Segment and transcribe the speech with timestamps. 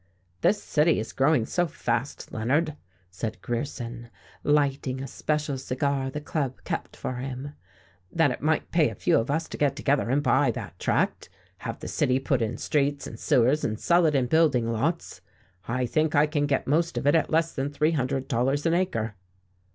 [0.41, 2.75] "This city is growing so fast, Leonard,"
[3.11, 4.09] said Grierson,
[4.43, 7.53] lighting a special cigar the Club kept for him,
[8.11, 11.29] "that it might pay a few of us to get together and buy that tract,
[11.59, 15.21] have the city put in streets and sewers and sell it in building lots.
[15.67, 18.73] I think I can get most of it at less than three hundred dollars an
[18.73, 19.13] acre."